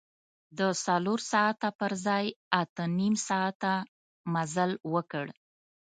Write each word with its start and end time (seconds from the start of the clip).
د 0.59 0.59
څلور 0.85 1.19
ساعته 1.31 1.69
پر 1.79 1.91
ځای 2.05 2.25
اته 2.61 2.83
نیم 2.97 3.13
ساعته 3.27 3.73
مزل 4.33 4.71
وکړ. 4.93 5.25